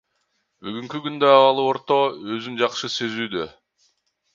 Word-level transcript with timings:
Бүгүнкү 0.67 1.01
күндө 1.09 1.29
абалы 1.35 1.67
орто, 1.75 2.01
өзүн 2.39 2.59
жакшы 2.65 2.95
сезүүдө. 2.99 3.51